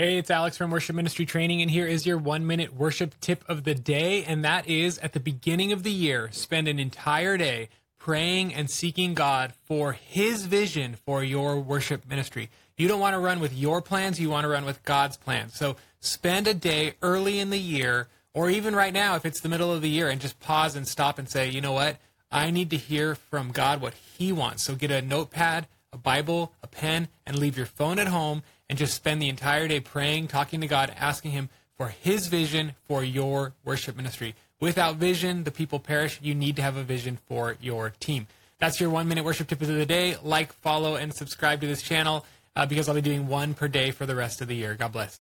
Hey, 0.00 0.16
it's 0.16 0.30
Alex 0.30 0.56
from 0.56 0.70
Worship 0.70 0.94
Ministry 0.94 1.26
Training, 1.26 1.60
and 1.60 1.68
here 1.68 1.84
is 1.84 2.06
your 2.06 2.18
one 2.18 2.46
minute 2.46 2.72
worship 2.72 3.16
tip 3.20 3.42
of 3.48 3.64
the 3.64 3.74
day. 3.74 4.22
And 4.22 4.44
that 4.44 4.68
is 4.68 4.96
at 4.98 5.12
the 5.12 5.18
beginning 5.18 5.72
of 5.72 5.82
the 5.82 5.90
year, 5.90 6.28
spend 6.30 6.68
an 6.68 6.78
entire 6.78 7.36
day 7.36 7.68
praying 7.98 8.54
and 8.54 8.70
seeking 8.70 9.14
God 9.14 9.54
for 9.64 9.94
His 9.94 10.46
vision 10.46 10.94
for 11.04 11.24
your 11.24 11.58
worship 11.58 12.08
ministry. 12.08 12.48
You 12.76 12.86
don't 12.86 13.00
want 13.00 13.14
to 13.14 13.18
run 13.18 13.40
with 13.40 13.52
your 13.52 13.82
plans, 13.82 14.20
you 14.20 14.30
want 14.30 14.44
to 14.44 14.48
run 14.48 14.64
with 14.64 14.84
God's 14.84 15.16
plans. 15.16 15.56
So 15.56 15.74
spend 15.98 16.46
a 16.46 16.54
day 16.54 16.94
early 17.02 17.40
in 17.40 17.50
the 17.50 17.58
year, 17.58 18.06
or 18.32 18.48
even 18.50 18.76
right 18.76 18.92
now, 18.92 19.16
if 19.16 19.26
it's 19.26 19.40
the 19.40 19.48
middle 19.48 19.72
of 19.72 19.82
the 19.82 19.90
year, 19.90 20.08
and 20.08 20.20
just 20.20 20.38
pause 20.38 20.76
and 20.76 20.86
stop 20.86 21.18
and 21.18 21.28
say, 21.28 21.48
you 21.48 21.60
know 21.60 21.72
what? 21.72 21.96
I 22.30 22.52
need 22.52 22.70
to 22.70 22.76
hear 22.76 23.16
from 23.16 23.50
God 23.50 23.80
what 23.80 23.94
He 24.16 24.30
wants. 24.30 24.62
So 24.62 24.76
get 24.76 24.92
a 24.92 25.02
notepad, 25.02 25.66
a 25.92 25.98
Bible, 25.98 26.52
a 26.62 26.66
pen, 26.66 27.08
and 27.26 27.38
leave 27.38 27.56
your 27.56 27.66
phone 27.66 27.98
at 27.98 28.08
home 28.08 28.42
and 28.68 28.78
just 28.78 28.94
spend 28.94 29.22
the 29.22 29.28
entire 29.28 29.68
day 29.68 29.80
praying, 29.80 30.28
talking 30.28 30.60
to 30.60 30.66
God, 30.66 30.92
asking 30.98 31.32
Him 31.32 31.48
for 31.76 31.88
His 31.88 32.26
vision 32.26 32.74
for 32.86 33.02
your 33.02 33.54
worship 33.64 33.96
ministry. 33.96 34.34
Without 34.60 34.96
vision, 34.96 35.44
the 35.44 35.50
people 35.50 35.78
perish. 35.78 36.18
You 36.22 36.34
need 36.34 36.56
to 36.56 36.62
have 36.62 36.76
a 36.76 36.82
vision 36.82 37.18
for 37.26 37.56
your 37.60 37.90
team. 38.00 38.26
That's 38.58 38.80
your 38.80 38.90
one 38.90 39.06
minute 39.06 39.24
worship 39.24 39.46
tip 39.46 39.60
of 39.62 39.68
the 39.68 39.86
day. 39.86 40.16
Like, 40.22 40.52
follow, 40.52 40.96
and 40.96 41.14
subscribe 41.14 41.60
to 41.60 41.66
this 41.66 41.82
channel 41.82 42.26
uh, 42.56 42.66
because 42.66 42.88
I'll 42.88 42.94
be 42.94 43.00
doing 43.00 43.28
one 43.28 43.54
per 43.54 43.68
day 43.68 43.92
for 43.92 44.04
the 44.04 44.16
rest 44.16 44.40
of 44.40 44.48
the 44.48 44.56
year. 44.56 44.74
God 44.74 44.92
bless. 44.92 45.20